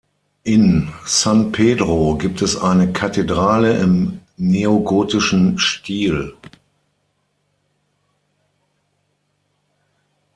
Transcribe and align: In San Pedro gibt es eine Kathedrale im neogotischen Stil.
In 0.45 0.91
San 1.05 1.51
Pedro 1.51 2.15
gibt 2.17 2.41
es 2.41 2.57
eine 2.57 2.91
Kathedrale 2.91 3.77
im 3.77 4.21
neogotischen 4.35 5.59
Stil. 5.59 6.35